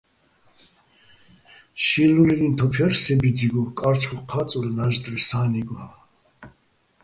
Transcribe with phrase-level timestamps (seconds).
[1.83, 5.77] შინლულილიჼ თოფ ჲარ სე ბიძიგო, კარჩხოხ ჴა́წურ ნაჟტრე სა́ნიგო.